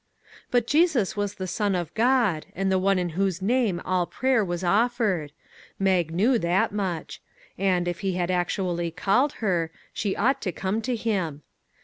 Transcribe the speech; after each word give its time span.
But 0.49 0.65
Jesus 0.65 1.15
was 1.15 1.35
the 1.35 1.45
Son 1.45 1.75
of 1.75 1.93
God, 1.93 2.47
and 2.55 2.71
the 2.71 2.79
one 2.79 2.97
in 2.97 3.09
whose 3.09 3.39
name 3.39 3.79
all 3.85 4.07
prayer 4.07 4.43
was 4.43 4.63
offered; 4.63 5.31
Mag 5.77 6.09
knew 6.09 6.39
that 6.39 6.71
much; 6.71 7.21
and, 7.55 7.87
if 7.87 7.99
he 7.99 8.13
had 8.13 8.31
actually 8.31 8.89
called 8.89 9.33
her, 9.45 9.69
she 9.93 10.15
ought 10.15 10.41
to 10.41 10.51
come 10.51 10.81
to 10.81 10.95
him. 10.95 11.43